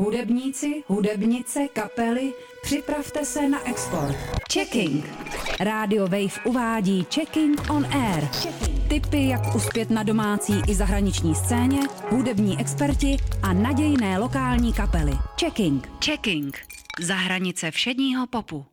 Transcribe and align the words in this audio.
Hudebníci, 0.00 0.84
hudebnice, 0.86 1.68
kapely, 1.68 2.32
připravte 2.62 3.24
se 3.24 3.48
na 3.48 3.68
export. 3.68 4.16
Checking. 4.52 5.04
Radio 5.60 6.02
Wave 6.02 6.44
uvádí 6.44 7.06
Checking 7.14 7.60
on 7.70 7.86
Air. 7.86 8.28
Tipy, 8.88 9.28
jak 9.28 9.54
uspět 9.54 9.90
na 9.90 10.02
domácí 10.02 10.62
i 10.68 10.74
zahraniční 10.74 11.34
scéně, 11.34 11.80
hudební 12.10 12.60
experti 12.60 13.16
a 13.42 13.52
nadějné 13.52 14.18
lokální 14.18 14.72
kapely. 14.72 15.12
Checking. 15.40 15.88
Checking. 16.04 16.58
Za 17.00 17.14
hranice 17.14 17.70
všedního 17.70 18.26
popu. 18.26 18.66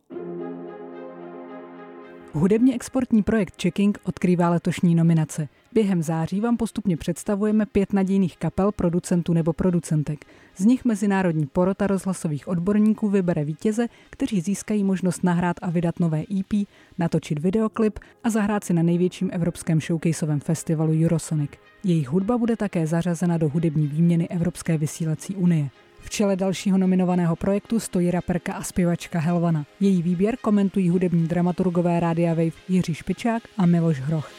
Hudebně 2.32 2.74
exportní 2.74 3.22
projekt 3.22 3.62
Checking 3.62 3.98
odkrývá 4.04 4.50
letošní 4.50 4.94
nominace. 4.94 5.48
Během 5.72 6.02
září 6.02 6.40
vám 6.40 6.56
postupně 6.56 6.96
představujeme 6.96 7.66
pět 7.66 7.92
nadějných 7.92 8.36
kapel, 8.36 8.72
producentů 8.72 9.32
nebo 9.32 9.52
producentek. 9.52 10.24
Z 10.56 10.64
nich 10.64 10.84
mezinárodní 10.84 11.46
porota 11.46 11.86
rozhlasových 11.86 12.48
odborníků 12.48 13.08
vybere 13.08 13.44
vítěze, 13.44 13.86
kteří 14.10 14.40
získají 14.40 14.84
možnost 14.84 15.24
nahrát 15.24 15.56
a 15.62 15.70
vydat 15.70 16.00
nové 16.00 16.20
EP, 16.40 16.68
natočit 16.98 17.38
videoklip 17.38 17.98
a 18.24 18.30
zahrát 18.30 18.64
si 18.64 18.72
na 18.72 18.82
největším 18.82 19.30
evropském 19.32 19.80
showcaseovém 19.80 20.40
festivalu 20.40 20.92
Eurosonic. 21.04 21.50
Jejich 21.84 22.08
hudba 22.08 22.38
bude 22.38 22.56
také 22.56 22.86
zařazena 22.86 23.38
do 23.38 23.48
hudební 23.48 23.86
výměny 23.86 24.28
Evropské 24.28 24.78
vysílací 24.78 25.34
unie. 25.34 25.70
V 26.00 26.10
čele 26.10 26.36
dalšího 26.36 26.78
nominovaného 26.78 27.36
projektu 27.36 27.80
stojí 27.80 28.10
raperka 28.10 28.52
a 28.52 28.62
zpěvačka 28.62 29.18
Helvana. 29.18 29.66
Její 29.80 30.02
výběr 30.02 30.36
komentují 30.36 30.88
hudební 30.88 31.28
dramaturgové 31.28 32.00
Rádia 32.00 32.34
Wave 32.34 32.56
Jiří 32.68 32.94
Špičák 32.94 33.42
a 33.56 33.66
Miloš 33.66 34.00
Hroch. 34.00 34.30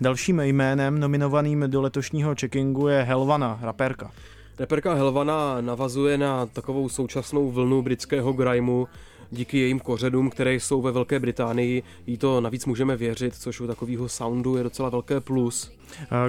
Dalším 0.00 0.40
jménem 0.40 1.00
nominovaným 1.00 1.64
do 1.66 1.80
letošního 1.80 2.34
checkingu 2.40 2.88
je 2.88 3.02
Helvana, 3.02 3.58
raperka. 3.62 4.10
Reperka 4.58 4.94
Helvana 4.94 5.60
navazuje 5.60 6.18
na 6.18 6.46
takovou 6.46 6.88
současnou 6.88 7.50
vlnu 7.50 7.82
britského 7.82 8.32
grimeu, 8.32 8.86
díky 9.30 9.58
jejím 9.58 9.80
kořenům, 9.80 10.30
které 10.30 10.54
jsou 10.54 10.82
ve 10.82 10.92
Velké 10.92 11.18
Británii, 11.20 11.82
jí 12.06 12.18
to 12.18 12.40
navíc 12.40 12.66
můžeme 12.66 12.96
věřit, 12.96 13.34
což 13.34 13.60
u 13.60 13.66
takového 13.66 14.08
soundu 14.08 14.56
je 14.56 14.62
docela 14.62 14.88
velké 14.88 15.20
plus. 15.20 15.75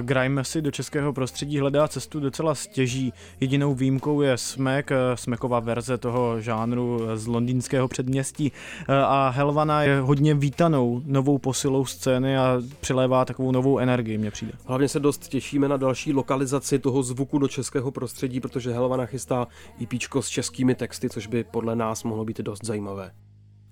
Grime 0.00 0.44
si 0.44 0.62
do 0.62 0.70
českého 0.70 1.12
prostředí 1.12 1.58
hledá 1.58 1.88
cestu 1.88 2.20
docela 2.20 2.54
stěží. 2.54 3.12
Jedinou 3.40 3.74
výjimkou 3.74 4.20
je 4.20 4.38
Smek, 4.38 4.90
Smeková 5.14 5.60
verze 5.60 5.98
toho 5.98 6.40
žánru 6.40 7.00
z 7.14 7.26
londýnského 7.26 7.88
předměstí. 7.88 8.52
A 8.88 9.28
Helvana 9.28 9.82
je 9.82 10.00
hodně 10.00 10.34
vítanou 10.34 11.02
novou 11.04 11.38
posilou 11.38 11.84
scény 11.84 12.38
a 12.38 12.62
přilévá 12.80 13.24
takovou 13.24 13.52
novou 13.52 13.78
energii, 13.78 14.18
mně 14.18 14.30
přijde. 14.30 14.52
Hlavně 14.66 14.88
se 14.88 15.00
dost 15.00 15.28
těšíme 15.28 15.68
na 15.68 15.76
další 15.76 16.12
lokalizaci 16.12 16.78
toho 16.78 17.02
zvuku 17.02 17.38
do 17.38 17.48
českého 17.48 17.90
prostředí, 17.90 18.40
protože 18.40 18.72
Helvana 18.72 19.06
chystá 19.06 19.46
EP 19.82 20.02
s 20.20 20.28
českými 20.28 20.74
texty, 20.74 21.10
což 21.10 21.26
by 21.26 21.44
podle 21.44 21.76
nás 21.76 22.04
mohlo 22.04 22.24
být 22.24 22.40
dost 22.40 22.64
zajímavé. 22.64 23.10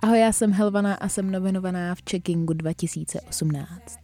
Ahoj, 0.03 0.21
já 0.21 0.33
jsem 0.33 0.53
Helvana 0.53 0.95
a 0.95 1.09
jsem 1.09 1.31
nominovaná 1.31 1.95
v 1.95 1.99
Checkingu 2.11 2.53
2018. 2.53 3.99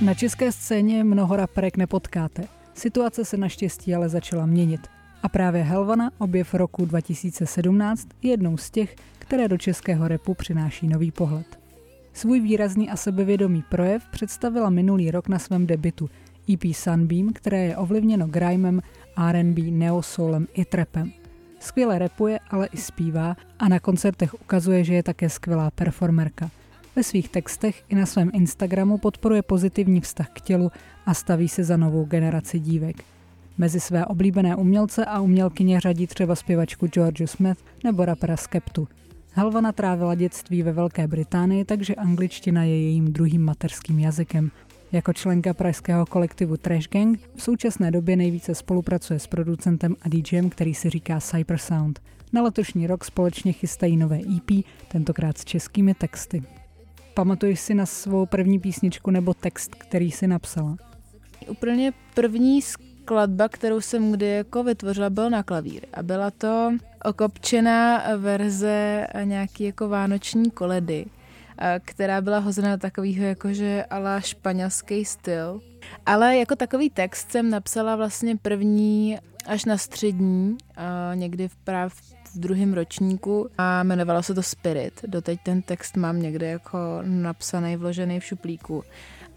Na 0.00 0.14
české 0.14 0.52
scéně 0.52 1.04
mnoho 1.04 1.36
raperek 1.36 1.76
nepotkáte. 1.76 2.44
Situace 2.74 3.24
se 3.24 3.36
naštěstí 3.36 3.94
ale 3.94 4.08
začala 4.08 4.46
měnit. 4.46 4.80
A 5.22 5.28
právě 5.28 5.62
Helvana, 5.62 6.10
objev 6.18 6.54
roku 6.54 6.84
2017, 6.84 8.08
je 8.22 8.30
jednou 8.30 8.56
z 8.56 8.70
těch, 8.70 8.96
které 9.18 9.48
do 9.48 9.58
českého 9.58 10.08
repu 10.08 10.34
přináší 10.34 10.88
nový 10.88 11.10
pohled. 11.10 11.58
Svůj 12.12 12.40
výrazný 12.40 12.90
a 12.90 12.96
sebevědomý 12.96 13.64
projev 13.68 14.02
představila 14.10 14.70
minulý 14.70 15.10
rok 15.10 15.28
na 15.28 15.38
svém 15.38 15.66
debitu 15.66 16.10
EP 16.52 16.74
Sunbeam, 16.74 17.32
které 17.32 17.64
je 17.64 17.76
ovlivněno 17.76 18.26
grimem, 18.26 18.82
R&B, 19.28 19.62
neosoulem 19.62 20.46
i 20.54 20.64
trapem. 20.64 21.12
Skvěle 21.60 21.98
repuje, 21.98 22.38
ale 22.50 22.66
i 22.66 22.76
zpívá 22.76 23.36
a 23.58 23.68
na 23.68 23.80
koncertech 23.80 24.34
ukazuje, 24.34 24.84
že 24.84 24.94
je 24.94 25.02
také 25.02 25.28
skvělá 25.30 25.70
performerka. 25.70 26.50
Ve 26.96 27.02
svých 27.02 27.28
textech 27.28 27.84
i 27.88 27.94
na 27.94 28.06
svém 28.06 28.30
Instagramu 28.34 28.98
podporuje 28.98 29.42
pozitivní 29.42 30.00
vztah 30.00 30.28
k 30.32 30.40
tělu 30.40 30.72
a 31.06 31.14
staví 31.14 31.48
se 31.48 31.64
za 31.64 31.76
novou 31.76 32.04
generaci 32.04 32.58
dívek. 32.58 32.96
Mezi 33.58 33.80
své 33.80 34.06
oblíbené 34.06 34.56
umělce 34.56 35.04
a 35.04 35.20
umělkyně 35.20 35.80
řadí 35.80 36.06
třeba 36.06 36.34
zpěvačku 36.34 36.86
George 36.86 37.26
Smith 37.26 37.60
nebo 37.84 38.04
rapera 38.04 38.36
Skeptu. 38.36 38.88
Helvana 39.32 39.72
trávila 39.72 40.14
dětství 40.14 40.62
ve 40.62 40.72
Velké 40.72 41.08
Británii, 41.08 41.64
takže 41.64 41.94
angličtina 41.94 42.64
je 42.64 42.82
jejím 42.82 43.12
druhým 43.12 43.44
mateřským 43.44 43.98
jazykem. 43.98 44.50
Jako 44.92 45.12
členka 45.12 45.54
pražského 45.54 46.06
kolektivu 46.06 46.56
Trash 46.56 46.88
Gang 46.88 47.20
v 47.36 47.42
současné 47.42 47.90
době 47.90 48.16
nejvíce 48.16 48.54
spolupracuje 48.54 49.18
s 49.18 49.26
producentem 49.26 49.96
a 50.02 50.08
DJem, 50.08 50.50
který 50.50 50.74
si 50.74 50.90
říká 50.90 51.20
Cyper 51.20 51.58
Sound. 51.58 52.00
Na 52.32 52.42
letošní 52.42 52.86
rok 52.86 53.04
společně 53.04 53.52
chystají 53.52 53.96
nové 53.96 54.18
EP, 54.36 54.64
tentokrát 54.88 55.38
s 55.38 55.44
českými 55.44 55.94
texty. 55.94 56.42
Pamatuješ 57.14 57.60
si 57.60 57.74
na 57.74 57.86
svou 57.86 58.26
první 58.26 58.58
písničku 58.58 59.10
nebo 59.10 59.34
text, 59.34 59.74
který 59.74 60.10
si 60.10 60.26
napsala? 60.26 60.76
Úplně 61.48 61.92
první 62.14 62.62
skladba, 62.62 63.48
kterou 63.48 63.80
jsem 63.80 64.12
kdy 64.12 64.26
jako 64.26 64.64
vytvořila, 64.64 65.10
byl 65.10 65.30
na 65.30 65.42
klavír. 65.42 65.86
A 65.92 66.02
byla 66.02 66.30
to 66.30 66.72
okopčená 67.04 68.02
verze 68.16 69.06
nějaký 69.24 69.64
jako 69.64 69.88
vánoční 69.88 70.50
koledy, 70.50 71.06
která 71.84 72.20
byla 72.20 72.38
hozena 72.38 72.76
takovýho 72.76 73.24
jakože 73.24 73.84
ala 73.90 74.20
španělský 74.20 75.04
styl. 75.04 75.60
Ale 76.06 76.36
jako 76.36 76.56
takový 76.56 76.90
text 76.90 77.30
jsem 77.30 77.50
napsala 77.50 77.96
vlastně 77.96 78.36
první 78.36 79.18
až 79.46 79.64
na 79.64 79.78
střední, 79.78 80.56
někdy 81.14 81.48
v 81.48 81.56
právě 81.56 81.90
v 82.34 82.38
druhém 82.38 82.74
ročníku 82.74 83.50
a 83.58 83.82
jmenovalo 83.82 84.22
se 84.22 84.34
to 84.34 84.42
Spirit. 84.42 85.00
Doteď 85.06 85.40
ten 85.42 85.62
text 85.62 85.96
mám 85.96 86.22
někde 86.22 86.46
jako 86.46 86.78
napsaný, 87.02 87.76
vložený 87.76 88.20
v 88.20 88.24
šuplíku. 88.24 88.84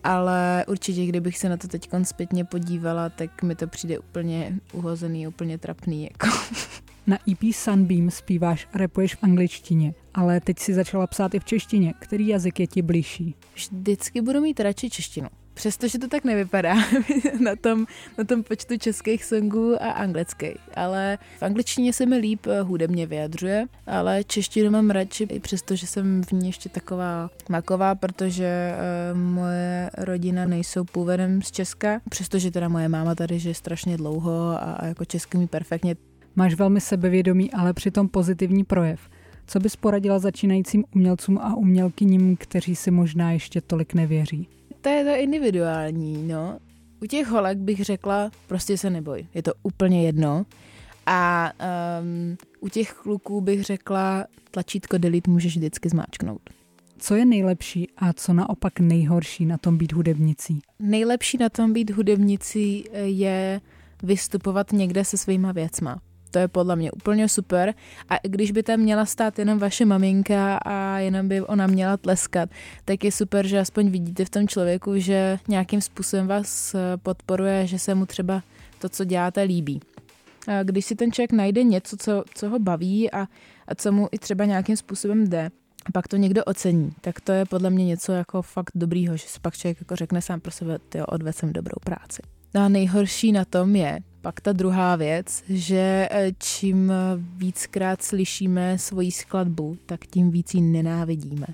Ale 0.04 0.66
určitě, 0.68 1.06
kdybych 1.06 1.38
se 1.38 1.50
na 1.50 1.58
to 1.58 1.68
teď 1.68 1.90
zpětně 2.04 2.46
podívala, 2.46 3.10
tak 3.10 3.44
mi 3.44 3.56
to 3.56 3.68
přijde 3.68 4.00
úplně 4.00 4.60
uhozený, 4.74 5.28
úplně 5.28 5.58
trapný. 5.58 6.04
Jako. 6.04 6.28
Na 7.08 7.18
EP 7.32 7.54
Sunbeam 7.54 8.12
zpíváš 8.12 8.68
a 8.74 8.78
repuješ 8.78 9.16
v 9.16 9.24
angličtině, 9.24 9.94
ale 10.14 10.40
teď 10.40 10.60
si 10.60 10.74
začala 10.74 11.08
psát 11.08 11.34
i 11.34 11.40
v 11.40 11.46
češtině. 11.46 11.94
Který 12.00 12.28
jazyk 12.28 12.60
je 12.60 12.68
ti 12.68 12.82
blížší? 12.82 13.36
Vždycky 13.56 14.22
budu 14.22 14.42
mít 14.42 14.60
radši 14.60 14.90
češtinu. 14.90 15.28
Přestože 15.54 16.00
to 16.00 16.08
tak 16.08 16.24
nevypadá 16.24 16.76
na 17.40 17.56
tom, 17.56 17.86
na 18.18 18.24
tom 18.24 18.44
počtu 18.44 18.78
českých 18.78 19.26
songů 19.26 19.84
a 19.84 19.92
anglických. 19.92 20.58
Ale 20.76 21.18
v 21.40 21.44
angličtině 21.44 21.94
se 21.94 22.06
mi 22.06 22.18
líp 22.18 22.48
eh, 22.48 22.62
hudebně 22.62 23.08
vyjadřuje, 23.08 23.66
ale 23.88 24.24
češtinu 24.24 24.72
mám 24.72 24.90
radši, 24.90 25.24
i 25.24 25.40
přesto, 25.40 25.76
že 25.76 25.88
jsem 25.88 26.24
v 26.24 26.32
ní 26.32 26.48
ještě 26.48 26.70
taková 26.70 27.30
maková, 27.50 27.96
protože 27.96 28.74
uh, 29.12 29.20
moje 29.20 29.90
rodina 29.98 30.46
nejsou 30.46 30.84
původem 30.84 31.42
z 31.42 31.52
Česka, 31.52 32.02
přestože 32.10 32.52
teda 32.52 32.70
moje 32.70 32.90
máma 32.90 33.16
tady 33.16 33.40
žije 33.40 33.56
strašně 33.56 33.98
dlouho 33.98 34.50
a, 34.50 34.56
a 34.56 34.86
jako 34.86 35.06
česky 35.06 35.38
mi 35.38 35.48
perfektně. 35.48 35.96
Máš 36.36 36.54
velmi 36.54 36.82
sebevědomý, 36.82 37.52
ale 37.52 37.74
přitom 37.74 38.08
pozitivní 38.08 38.64
projev. 38.64 39.10
Co 39.48 39.60
bys 39.60 39.76
poradila 39.76 40.20
začínajícím 40.20 40.84
umělcům 40.96 41.38
a 41.38 41.56
umělkyním, 41.56 42.38
kteří 42.38 42.76
si 42.76 42.92
možná 42.92 43.32
ještě 43.32 43.62
tolik 43.62 43.94
nevěří? 43.94 44.48
to 44.82 44.90
je 44.90 45.04
to 45.04 45.24
individuální, 45.24 46.28
no. 46.28 46.60
U 47.02 47.06
těch 47.06 47.28
holek 47.28 47.58
bych 47.58 47.84
řekla, 47.84 48.32
prostě 48.48 48.78
se 48.78 48.90
neboj, 48.90 49.28
je 49.34 49.44
to 49.44 49.54
úplně 49.64 50.06
jedno. 50.06 50.46
A 51.06 51.52
um, 52.02 52.38
u 52.60 52.70
těch 52.70 52.94
kluků 52.94 53.42
bych 53.42 53.64
řekla, 53.64 54.26
tlačítko 54.52 54.98
delete 54.98 55.32
můžeš 55.32 55.58
vždycky 55.58 55.90
zmáčknout. 55.90 56.42
Co 56.98 57.16
je 57.16 57.26
nejlepší 57.26 57.88
a 57.98 58.14
co 58.14 58.34
naopak 58.34 58.80
nejhorší 58.80 59.46
na 59.46 59.58
tom 59.58 59.78
být 59.78 59.94
hudebnicí? 59.94 60.60
Nejlepší 60.80 61.38
na 61.38 61.50
tom 61.50 61.74
být 61.74 61.92
hudebnicí 61.92 62.86
je 62.94 63.62
vystupovat 64.04 64.72
někde 64.72 65.06
se 65.06 65.18
svýma 65.18 65.52
věcma 65.52 66.02
to 66.32 66.40
je 66.40 66.48
podle 66.48 66.76
mě 66.76 66.92
úplně 66.92 67.30
super. 67.30 67.74
A 68.10 68.16
když 68.24 68.52
by 68.52 68.64
tam 68.64 68.80
měla 68.80 69.06
stát 69.06 69.40
jenom 69.40 69.60
vaše 69.60 69.86
maminka 69.86 70.58
a 70.58 71.00
jenom 71.00 71.28
by 71.28 71.42
ona 71.42 71.68
měla 71.68 71.98
tleskat, 71.98 72.50
tak 72.86 73.04
je 73.04 73.12
super, 73.12 73.48
že 73.48 73.60
aspoň 73.60 73.90
vidíte 73.90 74.26
v 74.26 74.30
tom 74.30 74.48
člověku, 74.48 75.00
že 75.00 75.40
nějakým 75.48 75.82
způsobem 75.82 76.28
vás 76.28 76.76
podporuje, 77.04 77.68
že 77.68 77.80
se 77.80 77.96
mu 77.96 78.06
třeba 78.06 78.44
to, 78.80 78.90
co 78.90 79.04
děláte, 79.04 79.42
líbí. 79.42 79.82
A 80.48 80.64
když 80.64 80.86
si 80.86 80.96
ten 80.96 81.12
člověk 81.12 81.32
najde 81.32 81.64
něco, 81.64 81.98
co, 81.98 82.24
co 82.36 82.50
ho 82.50 82.60
baví 82.60 83.12
a, 83.12 83.28
a 83.68 83.76
co 83.76 83.92
mu 83.92 84.08
i 84.12 84.18
třeba 84.18 84.46
nějakým 84.46 84.78
způsobem 84.78 85.28
jde, 85.28 85.50
a 85.86 85.92
pak 85.92 86.08
to 86.08 86.18
někdo 86.18 86.44
ocení, 86.44 86.92
tak 87.02 87.22
to 87.22 87.32
je 87.32 87.46
podle 87.46 87.70
mě 87.70 87.86
něco 87.86 88.12
jako 88.12 88.42
fakt 88.42 88.72
dobrýho, 88.76 89.18
že 89.18 89.28
si 89.28 89.40
pak 89.40 89.58
člověk 89.58 89.78
jako 89.82 89.96
řekne 89.96 90.22
sám 90.22 90.40
pro 90.40 90.52
sebe, 90.52 90.80
ty 90.90 91.02
odvedl 91.02 91.38
jsem 91.38 91.54
dobrou 91.54 91.76
práci. 91.84 92.22
No 92.54 92.62
a 92.62 92.70
nejhorší 92.70 93.32
na 93.32 93.46
tom 93.46 93.76
je, 93.76 94.00
pak 94.22 94.42
ta 94.42 94.52
druhá 94.52 94.96
věc, 94.96 95.44
že 95.50 96.08
eh, 96.12 96.32
čím 96.40 96.94
víckrát 97.38 98.02
slyšíme 98.02 98.78
svoji 98.78 99.12
skladbu, 99.12 99.78
tak 99.86 100.06
tím 100.06 100.32
víc 100.32 100.54
ji 100.54 100.62
nenávidíme. 100.62 101.48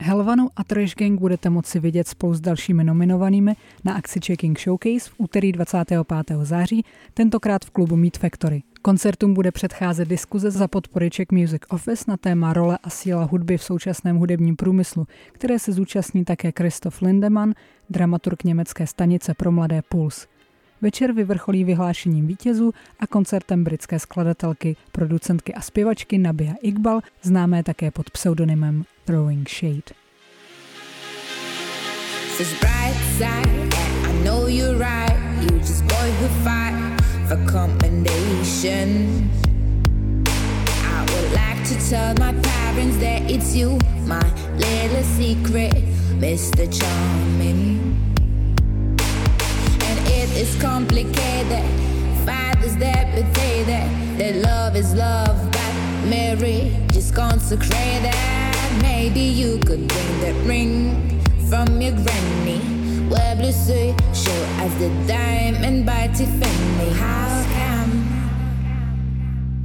Helvanu 0.00 0.48
a 0.56 0.64
Trash 0.64 0.94
Gang 0.94 1.20
budete 1.20 1.50
moci 1.50 1.80
vidět 1.80 2.08
spolu 2.08 2.34
s 2.34 2.40
dalšími 2.40 2.84
nominovanými 2.84 3.56
na 3.84 3.94
akci 3.94 4.20
Checking 4.26 4.60
Showcase 4.60 5.10
v 5.10 5.14
úterý 5.18 5.52
25. 5.52 5.98
září, 6.42 6.84
tentokrát 7.14 7.64
v 7.64 7.70
klubu 7.70 7.96
Meat 7.96 8.18
Factory. 8.18 8.62
Koncertům 8.82 9.34
bude 9.34 9.52
předcházet 9.52 10.08
diskuze 10.08 10.50
za 10.50 10.68
podpory 10.68 11.10
Czech 11.10 11.26
Music 11.32 11.62
Office 11.68 12.04
na 12.08 12.16
téma 12.16 12.52
role 12.52 12.78
a 12.82 12.90
síla 12.90 13.24
hudby 13.24 13.58
v 13.58 13.62
současném 13.62 14.16
hudebním 14.16 14.56
průmyslu, 14.56 15.06
které 15.32 15.58
se 15.58 15.72
zúčastní 15.72 16.24
také 16.24 16.52
Christoph 16.58 17.02
Lindemann, 17.02 17.54
dramaturg 17.90 18.44
německé 18.44 18.86
stanice 18.86 19.34
pro 19.34 19.52
mladé 19.52 19.82
Puls. 19.88 20.26
Večer 20.82 21.12
vyvrcholí 21.12 21.64
vyhlášením 21.64 22.26
vítězů 22.26 22.72
a 23.00 23.06
koncertem 23.06 23.64
britské 23.64 23.98
skladatelky, 23.98 24.76
producentky 24.92 25.54
a 25.54 25.60
zpěvačky 25.60 26.18
Nabia 26.18 26.54
Iqbal, 26.62 27.00
známé 27.22 27.62
také 27.62 27.90
pod 27.90 28.10
pseudonymem 28.10 28.84
Throwing 29.04 29.48
Shade. 29.48 29.82
to 41.68 41.74
tell 41.90 42.14
my 42.14 42.32
parents 42.40 42.96
that 42.96 43.30
it's 43.30 43.54
you, 43.54 43.78
my 44.06 44.24
little 44.56 45.02
secret, 45.02 45.74
Mr. 46.18 46.64
Charming. 46.72 47.67
It's 50.40 50.54
complicated. 50.62 51.64
Fathers 52.24 52.76
that 52.76 53.12
that. 53.66 54.18
That 54.18 54.36
love 54.36 54.76
is 54.76 54.94
love, 54.94 55.36
but 55.50 55.72
Mary 56.08 56.76
just 56.92 57.12
consecrated. 57.12 58.14
Maybe 58.80 59.18
you 59.18 59.58
could 59.58 59.88
bring 59.88 60.20
that 60.20 60.36
ring 60.46 61.20
from 61.48 61.80
your 61.80 61.90
granny. 61.90 62.60
Where 63.10 63.34
blue 63.34 63.50
show 64.14 64.42
as 64.62 64.72
the 64.78 64.90
diamond 65.08 65.84
by 65.84 66.06
Tiffany. 66.06 66.90
How 66.94 67.44
come 67.58 67.92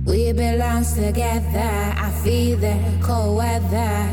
we 0.06 0.34
belong 0.34 0.86
together? 0.86 1.94
I 2.08 2.10
feel 2.24 2.58
the 2.58 2.76
cold 3.00 3.38
weather 3.38 4.10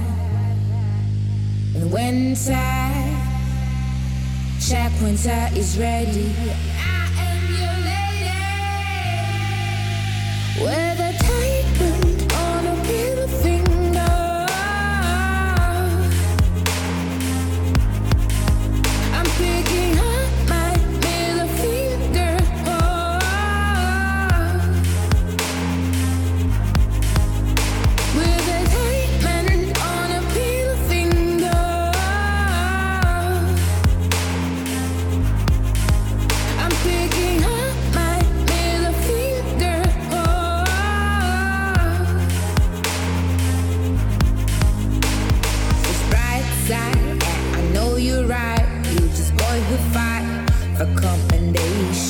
in 1.74 1.90
winter. 1.90 3.19
Check 4.70 4.92
winter 5.02 5.48
is 5.56 5.76
ready. 5.80 6.32
I 6.78 7.10
am 7.18 7.42
your 7.50 7.74
lady. 10.64 10.99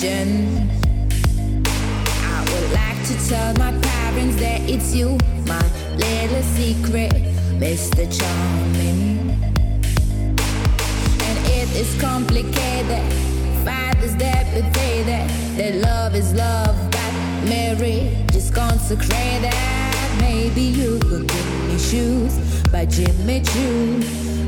vision. 0.01 0.71
I 1.67 2.41
would 2.51 2.73
like 2.73 3.01
to 3.07 3.29
tell 3.29 3.53
my 3.55 3.73
parents 3.81 4.37
that 4.37 4.61
it's 4.69 4.95
you, 4.95 5.19
my 5.47 5.63
little 5.97 6.43
secret, 6.43 7.13
Mr. 7.59 8.05
Charming. 8.19 9.31
And 11.27 11.39
it 11.49 11.69
is 11.77 12.01
complicated. 12.01 13.05
Fathers 13.65 14.17
that 14.17 14.47
betray 14.55 15.03
that 15.05 15.29
that 15.59 15.75
love 15.77 16.15
is 16.15 16.33
love, 16.33 16.77
but 16.91 17.13
marriage 17.49 18.35
is 18.35 18.51
consecrated. 18.51 19.55
Maybe 20.21 20.63
you 20.63 20.99
could 21.01 21.29
give 21.29 21.69
me 21.69 21.79
shoes 21.79 22.63
by 22.71 22.87
Jimmy 22.87 23.43
Choo. 23.43 24.01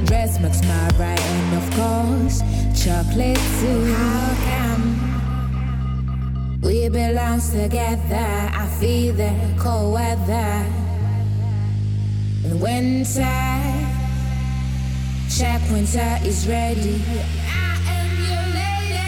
Dress 0.06 0.40
makes 0.40 0.62
Max 0.62 0.94
right, 0.96 1.20
and 1.20 1.62
of 1.62 1.66
course 1.76 2.40
chocolate 2.74 3.38
too. 3.60 4.61
It 6.84 6.92
belongs 6.92 7.50
together. 7.50 8.16
I 8.16 8.66
feel 8.80 9.14
the 9.14 9.32
cold 9.56 9.94
weather. 9.94 10.66
The 12.42 12.56
winter, 12.56 13.22
Check 15.30 15.62
winter 15.70 16.18
is 16.24 16.48
ready. 16.48 17.00
I 17.06 17.78
am 17.86 18.10
your 18.26 18.46
lady. 18.58 19.06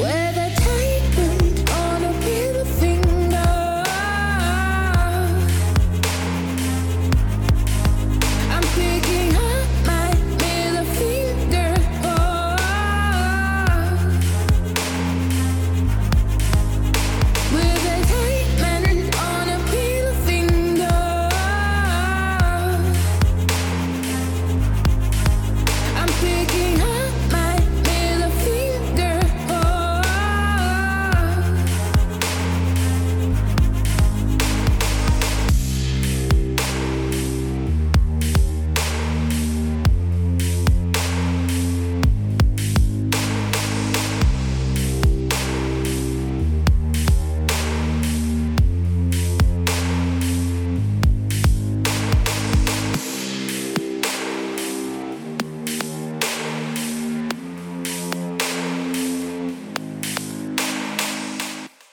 Well, 0.00 0.29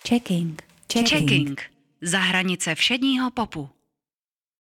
Checking. 0.07 0.61
Checking. 0.87 1.29
Checking. 1.29 1.59
Za 2.01 2.19
hranice 2.19 2.75
všedního 2.75 3.31
popu. 3.31 3.69